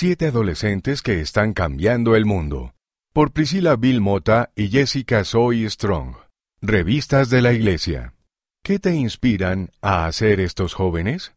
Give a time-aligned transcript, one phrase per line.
[0.00, 2.72] Siete adolescentes que están cambiando el mundo.
[3.12, 6.14] Por Priscila Bill Mota y Jessica Zoe Strong.
[6.62, 8.14] Revistas de la Iglesia.
[8.62, 11.34] ¿Qué te inspiran a hacer estos jóvenes?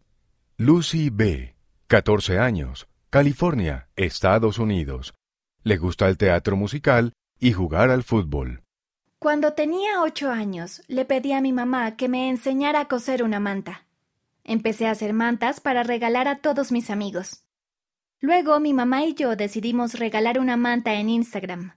[0.58, 1.56] Lucy B.,
[1.88, 5.16] 14 años, California, Estados Unidos.
[5.64, 8.62] Le gusta el teatro musical y jugar al fútbol.
[9.18, 13.40] Cuando tenía ocho años, le pedí a mi mamá que me enseñara a coser una
[13.40, 13.88] manta.
[14.44, 17.44] Empecé a hacer mantas para regalar a todos mis amigos.
[18.24, 21.74] Luego mi mamá y yo decidimos regalar una manta en Instagram.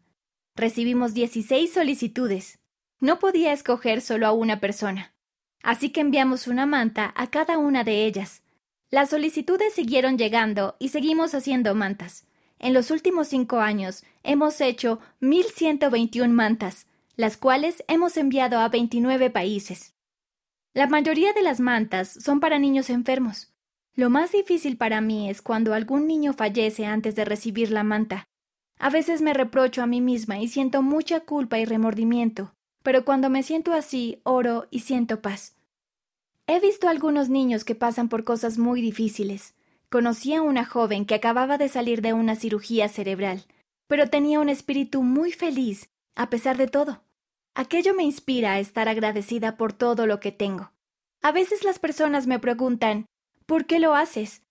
[0.54, 2.58] Recibimos 16 solicitudes.
[3.00, 5.14] No podía escoger solo a una persona.
[5.62, 8.42] Así que enviamos una manta a cada una de ellas.
[8.90, 12.26] Las solicitudes siguieron llegando y seguimos haciendo mantas.
[12.58, 16.86] En los últimos cinco años hemos hecho 1.121 mantas,
[17.16, 19.94] las cuales hemos enviado a 29 países.
[20.74, 23.53] La mayoría de las mantas son para niños enfermos.
[23.96, 28.28] Lo más difícil para mí es cuando algún niño fallece antes de recibir la manta.
[28.78, 33.30] A veces me reprocho a mí misma y siento mucha culpa y remordimiento, pero cuando
[33.30, 35.54] me siento así, oro y siento paz.
[36.48, 39.54] He visto algunos niños que pasan por cosas muy difíciles.
[39.90, 43.44] Conocí a una joven que acababa de salir de una cirugía cerebral,
[43.86, 47.04] pero tenía un espíritu muy feliz, a pesar de todo.
[47.54, 50.72] Aquello me inspira a estar agradecida por todo lo que tengo.
[51.22, 53.06] A veces las personas me preguntan
[53.46, 54.42] ¿Por qué lo haces?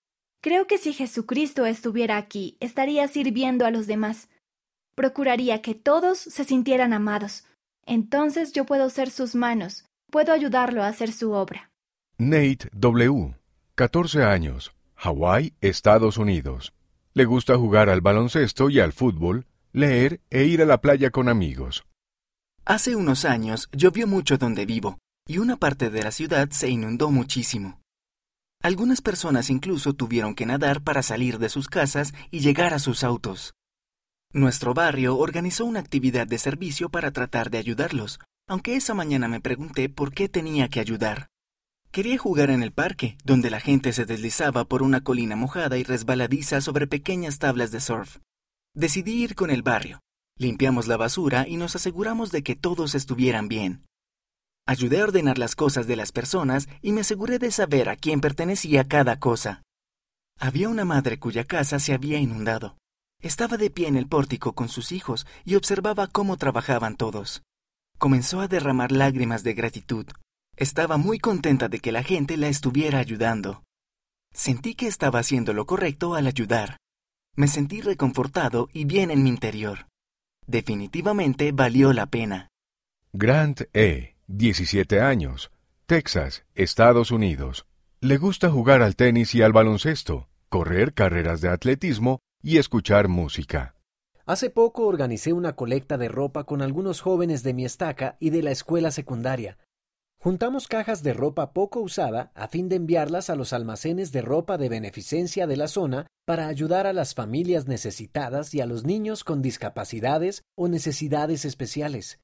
[0.41, 4.29] Creo que si Jesucristo estuviera aquí, estaría sirviendo a los demás.
[4.93, 7.45] Procuraría que todos se sintieran amados.
[7.85, 11.71] Entonces yo puedo ser sus manos, puedo ayudarlo a hacer su obra.
[12.19, 13.35] Nate W.,
[13.75, 16.73] 14 años, Hawái, Estados Unidos.
[17.13, 21.29] Le gusta jugar al baloncesto y al fútbol, leer e ir a la playa con
[21.29, 21.83] amigos.
[22.63, 27.09] Hace unos años llovió mucho donde vivo, y una parte de la ciudad se inundó
[27.09, 27.82] muchísimo.
[28.63, 33.03] Algunas personas incluso tuvieron que nadar para salir de sus casas y llegar a sus
[33.03, 33.55] autos.
[34.31, 39.41] Nuestro barrio organizó una actividad de servicio para tratar de ayudarlos, aunque esa mañana me
[39.41, 41.27] pregunté por qué tenía que ayudar.
[41.91, 45.83] Quería jugar en el parque, donde la gente se deslizaba por una colina mojada y
[45.83, 48.19] resbaladiza sobre pequeñas tablas de surf.
[48.73, 49.99] Decidí ir con el barrio.
[50.37, 53.83] Limpiamos la basura y nos aseguramos de que todos estuvieran bien.
[54.65, 58.21] Ayudé a ordenar las cosas de las personas y me aseguré de saber a quién
[58.21, 59.61] pertenecía cada cosa.
[60.39, 62.77] Había una madre cuya casa se había inundado.
[63.21, 67.43] Estaba de pie en el pórtico con sus hijos y observaba cómo trabajaban todos.
[67.97, 70.05] Comenzó a derramar lágrimas de gratitud.
[70.55, 73.63] Estaba muy contenta de que la gente la estuviera ayudando.
[74.33, 76.77] Sentí que estaba haciendo lo correcto al ayudar.
[77.35, 79.87] Me sentí reconfortado y bien en mi interior.
[80.45, 82.49] Definitivamente valió la pena.
[83.13, 84.12] Grant E.
[84.27, 85.51] 17 años,
[85.85, 87.65] Texas, Estados Unidos.
[87.99, 93.75] Le gusta jugar al tenis y al baloncesto, correr carreras de atletismo y escuchar música.
[94.25, 98.43] Hace poco organicé una colecta de ropa con algunos jóvenes de mi estaca y de
[98.43, 99.57] la escuela secundaria.
[100.19, 104.57] Juntamos cajas de ropa poco usada a fin de enviarlas a los almacenes de ropa
[104.57, 109.25] de beneficencia de la zona para ayudar a las familias necesitadas y a los niños
[109.25, 112.22] con discapacidades o necesidades especiales.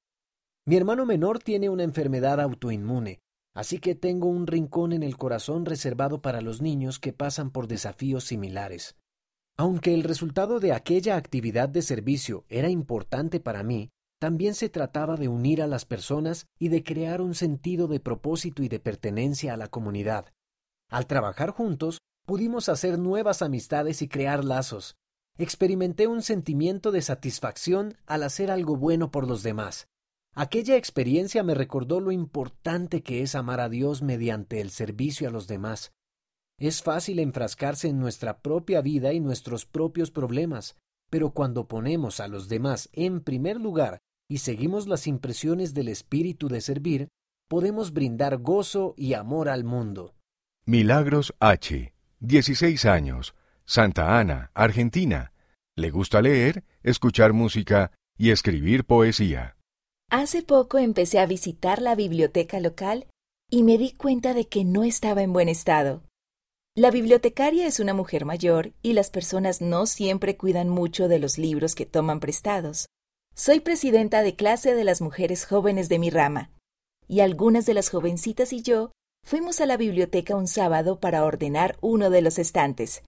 [0.70, 3.22] Mi hermano menor tiene una enfermedad autoinmune,
[3.56, 7.66] así que tengo un rincón en el corazón reservado para los niños que pasan por
[7.66, 8.96] desafíos similares.
[9.58, 15.16] Aunque el resultado de aquella actividad de servicio era importante para mí, también se trataba
[15.16, 19.56] de unir a las personas y de crear un sentido de propósito y de pertenencia
[19.56, 20.28] a la comunidad.
[20.88, 21.98] Al trabajar juntos,
[22.28, 24.98] pudimos hacer nuevas amistades y crear lazos.
[25.40, 29.88] Experimenté un sentimiento de satisfacción al hacer algo bueno por los demás.
[30.36, 35.32] Aquella experiencia me recordó lo importante que es amar a Dios mediante el servicio a
[35.32, 35.92] los demás.
[36.60, 40.76] Es fácil enfrascarse en nuestra propia vida y nuestros propios problemas,
[41.10, 46.48] pero cuando ponemos a los demás en primer lugar y seguimos las impresiones del espíritu
[46.50, 47.10] de servir,
[47.48, 50.16] podemos brindar gozo y amor al mundo.
[50.66, 53.34] Milagros H., 16 años,
[53.66, 55.34] Santa Ana, Argentina.
[55.76, 59.56] Le gusta leer, escuchar música y escribir poesía.
[60.12, 63.06] Hace poco empecé a visitar la biblioteca local
[63.48, 66.02] y me di cuenta de que no estaba en buen estado.
[66.76, 71.38] La bibliotecaria es una mujer mayor y las personas no siempre cuidan mucho de los
[71.38, 72.88] libros que toman prestados.
[73.36, 76.50] Soy presidenta de clase de las mujeres jóvenes de mi rama,
[77.08, 78.92] y algunas de las jovencitas y yo
[79.24, 83.04] fuimos a la biblioteca un sábado para ordenar uno de los estantes.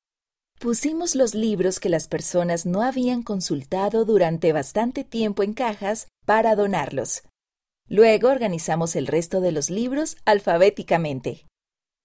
[0.59, 6.55] Pusimos los libros que las personas no habían consultado durante bastante tiempo en cajas para
[6.55, 7.23] donarlos.
[7.87, 11.45] Luego organizamos el resto de los libros alfabéticamente.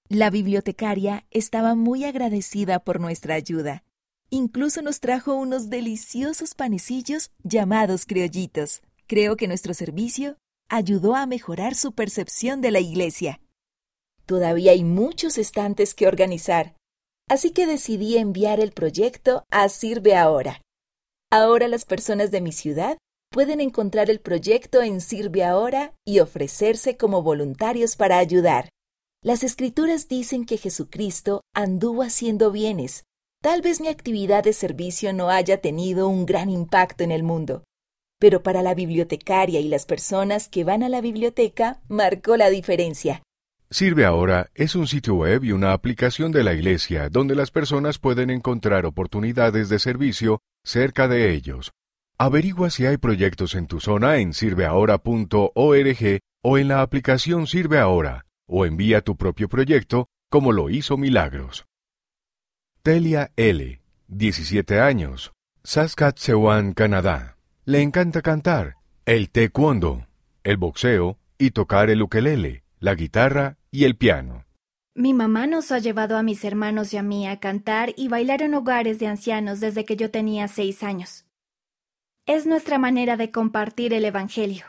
[0.09, 3.85] La bibliotecaria estaba muy agradecida por nuestra ayuda.
[4.31, 8.83] Incluso nos trajo unos deliciosos panecillos llamados criollitos.
[9.07, 10.37] Creo que nuestro servicio
[10.69, 13.41] ayudó a mejorar su percepción de la iglesia.
[14.27, 16.75] Todavía hay muchos estantes que organizar,
[17.29, 20.63] así que decidí enviar el proyecto a Sirve Ahora.
[21.31, 22.99] Ahora las personas de mi ciudad
[23.31, 28.71] pueden encontrar el proyecto en Sirve Ahora y ofrecerse como voluntarios para ayudar.
[29.23, 33.05] Las escrituras dicen que Jesucristo anduvo haciendo bienes.
[33.43, 37.65] Tal vez mi actividad de servicio no haya tenido un gran impacto en el mundo,
[38.19, 43.23] pero para la bibliotecaria y las personas que van a la biblioteca marcó la diferencia.
[43.69, 47.99] Sirve ahora es un sitio web y una aplicación de la Iglesia donde las personas
[47.99, 51.73] pueden encontrar oportunidades de servicio cerca de ellos.
[52.19, 58.25] Averigua si hay proyectos en tu zona en sirveahora.org o en la aplicación Sirve Ahora,
[58.49, 61.67] o envía tu propio proyecto como lo hizo Milagros.
[62.83, 65.33] Telia L., 17 años,
[65.63, 67.37] Saskatchewan, Canadá.
[67.65, 70.07] Le encanta cantar, el taekwondo,
[70.45, 74.45] el boxeo y tocar el ukelele la guitarra y el piano.
[74.95, 78.43] Mi mamá nos ha llevado a mis hermanos y a mí a cantar y bailar
[78.43, 81.26] en hogares de ancianos desde que yo tenía seis años.
[82.27, 84.67] Es nuestra manera de compartir el Evangelio.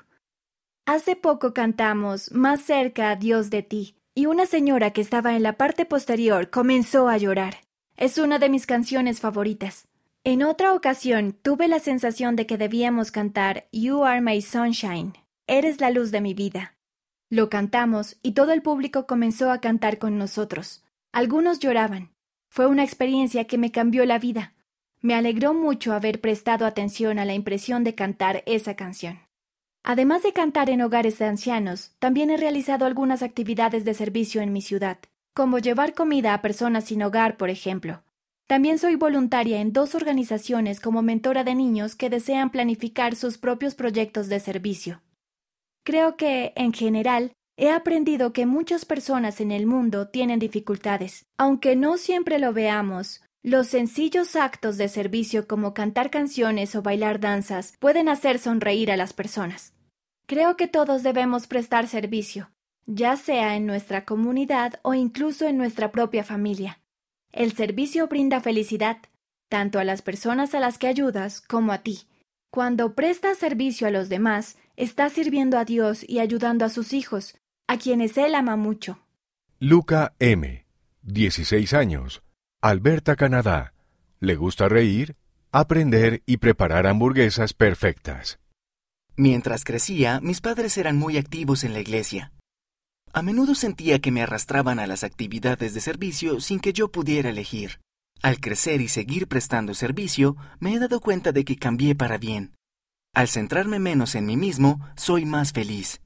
[0.86, 5.42] Hace poco cantamos Más cerca a Dios de ti, y una señora que estaba en
[5.42, 7.56] la parte posterior comenzó a llorar.
[7.96, 9.88] Es una de mis canciones favoritas.
[10.24, 15.14] En otra ocasión tuve la sensación de que debíamos cantar You Are My Sunshine,
[15.48, 16.76] Eres la luz de mi vida.
[17.32, 20.84] Lo cantamos y todo el público comenzó a cantar con nosotros.
[21.12, 22.14] Algunos lloraban.
[22.52, 24.54] Fue una experiencia que me cambió la vida.
[25.02, 29.20] Me alegró mucho haber prestado atención a la impresión de cantar esa canción.
[29.84, 34.52] Además de cantar en hogares de ancianos, también he realizado algunas actividades de servicio en
[34.52, 34.98] mi ciudad,
[35.34, 38.04] como llevar comida a personas sin hogar, por ejemplo.
[38.48, 43.76] También soy voluntaria en dos organizaciones como mentora de niños que desean planificar sus propios
[43.76, 45.02] proyectos de servicio.
[45.84, 51.26] Creo que, en general, he aprendido que muchas personas en el mundo tienen dificultades.
[51.38, 57.20] Aunque no siempre lo veamos, los sencillos actos de servicio como cantar canciones o bailar
[57.20, 59.74] danzas pueden hacer sonreír a las personas.
[60.26, 62.52] Creo que todos debemos prestar servicio,
[62.86, 66.82] ya sea en nuestra comunidad o incluso en nuestra propia familia.
[67.32, 68.98] El servicio brinda felicidad,
[69.48, 72.08] tanto a las personas a las que ayudas como a ti.
[72.52, 77.36] Cuando prestas servicio a los demás, está sirviendo a Dios y ayudando a sus hijos,
[77.68, 79.00] a quienes Él ama mucho.
[79.60, 80.66] Luca M.,
[81.04, 82.22] 16 años,
[82.62, 83.74] Alberta, Canadá.
[84.20, 85.16] Le gusta reír,
[85.52, 88.40] aprender y preparar hamburguesas perfectas.
[89.16, 92.32] Mientras crecía, mis padres eran muy activos en la iglesia.
[93.14, 97.30] A menudo sentía que me arrastraban a las actividades de servicio sin que yo pudiera
[97.30, 97.80] elegir.
[98.24, 102.56] Al crecer y seguir prestando servicio, me he dado cuenta de que cambié para bien.
[103.14, 106.02] Al centrarme menos en mí mismo, soy más feliz.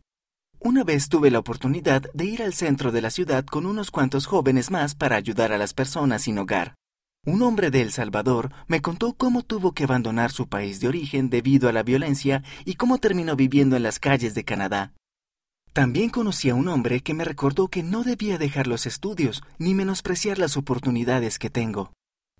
[0.63, 4.27] Una vez tuve la oportunidad de ir al centro de la ciudad con unos cuantos
[4.27, 6.75] jóvenes más para ayudar a las personas sin hogar.
[7.25, 11.31] Un hombre de El Salvador me contó cómo tuvo que abandonar su país de origen
[11.31, 14.93] debido a la violencia y cómo terminó viviendo en las calles de Canadá.
[15.73, 19.73] También conocí a un hombre que me recordó que no debía dejar los estudios ni
[19.73, 21.91] menospreciar las oportunidades que tengo.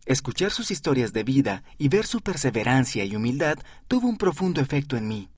[0.06, 4.96] Escuchar sus historias de vida y ver su perseverancia y humildad tuvo un profundo efecto
[4.96, 5.30] en mí.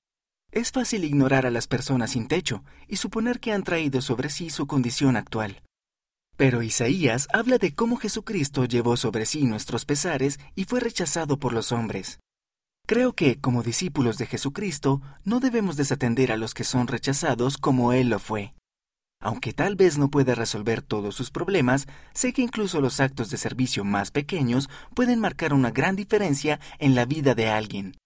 [0.54, 4.50] Es fácil ignorar a las personas sin techo y suponer que han traído sobre sí
[4.50, 5.62] su condición actual.
[6.36, 11.52] Pero Isaías habla de cómo Jesucristo llevó sobre sí nuestros pesares y fue rechazado por
[11.52, 12.20] los hombres.
[12.86, 17.92] Creo que, como discípulos de Jesucristo, no debemos desatender a los que son rechazados como
[17.92, 18.54] Él lo fue.
[19.20, 23.38] Aunque tal vez no pueda resolver todos sus problemas, sé que incluso los actos de
[23.38, 27.96] servicio más pequeños pueden marcar una gran diferencia en la vida de alguien.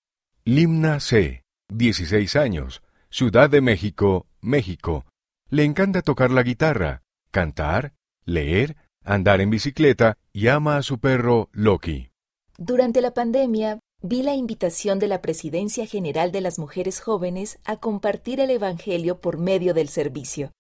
[0.47, 5.05] Limna C., 16 años, Ciudad de México, México.
[5.51, 7.93] Le encanta tocar la guitarra, cantar,
[8.25, 12.11] leer, andar en bicicleta y ama a su perro Loki.
[12.57, 17.77] Durante la pandemia, vi la invitación de la Presidencia General de las Mujeres Jóvenes a
[17.77, 20.53] compartir el Evangelio por medio del servicio.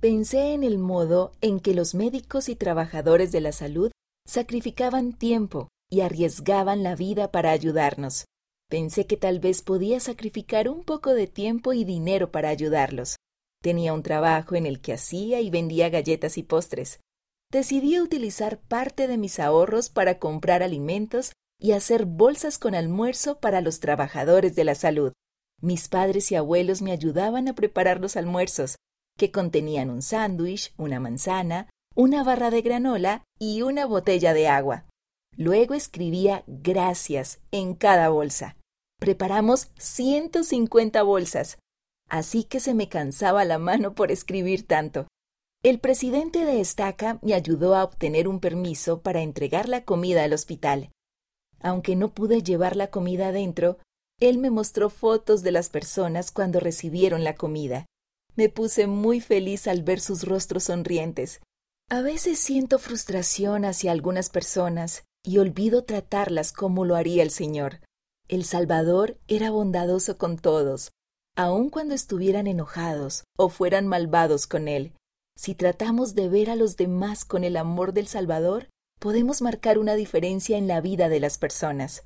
[0.00, 3.90] Pensé en el modo en que los médicos y trabajadores de la salud
[4.26, 8.24] sacrificaban tiempo y arriesgaban la vida para ayudarnos.
[8.70, 13.16] Pensé que tal vez podía sacrificar un poco de tiempo y dinero para ayudarlos.
[13.62, 17.00] Tenía un trabajo en el que hacía y vendía galletas y postres.
[17.50, 23.62] Decidí utilizar parte de mis ahorros para comprar alimentos y hacer bolsas con almuerzo para
[23.62, 25.14] los trabajadores de la salud.
[25.62, 28.76] Mis padres y abuelos me ayudaban a preparar los almuerzos,
[29.16, 34.84] que contenían un sándwich, una manzana, una barra de granola y una botella de agua.
[35.36, 38.57] Luego escribía gracias en cada bolsa.
[38.98, 41.58] Preparamos 150 bolsas,
[42.08, 45.06] así que se me cansaba la mano por escribir tanto.
[45.62, 50.32] El presidente de Estaca me ayudó a obtener un permiso para entregar la comida al
[50.32, 50.90] hospital.
[51.60, 53.78] Aunque no pude llevar la comida adentro,
[54.20, 57.86] él me mostró fotos de las personas cuando recibieron la comida.
[58.36, 61.40] Me puse muy feliz al ver sus rostros sonrientes.
[61.88, 67.80] A veces siento frustración hacia algunas personas y olvido tratarlas como lo haría el Señor.
[68.28, 70.92] El Salvador era bondadoso con todos,
[71.34, 74.92] aun cuando estuvieran enojados o fueran malvados con Él.
[75.34, 78.68] Si tratamos de ver a los demás con el amor del Salvador,
[79.00, 82.02] podemos marcar una diferencia en la vida de las personas.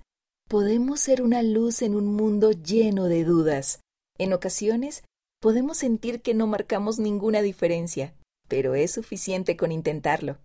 [0.48, 3.80] Podemos ser una luz en un mundo lleno de dudas.
[4.16, 5.02] En ocasiones,
[5.40, 8.14] podemos sentir que no marcamos ninguna diferencia,
[8.46, 10.38] pero es suficiente con intentarlo.